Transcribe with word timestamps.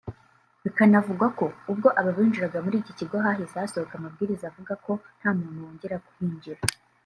Bikanavugwa 0.63 1.25
ko 1.37 1.45
ubwo 1.71 1.87
aba 1.99 2.09
binjiraga 2.17 2.57
muri 2.65 2.75
iki 2.79 2.91
kigo 2.99 3.15
hahise 3.25 3.55
hasohoka 3.61 3.93
amabwiriza 3.97 4.43
avuga 4.47 4.73
ko 4.85 4.91
nta 5.19 5.29
muntu 5.37 5.59
wongera 5.65 5.95
kuhinjira 6.05 6.61